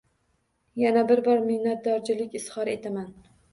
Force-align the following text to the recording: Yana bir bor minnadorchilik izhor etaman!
Yana 0.83 1.03
bir 1.11 1.21
bor 1.27 1.45
minnadorchilik 1.51 2.41
izhor 2.43 2.75
etaman! 2.77 3.15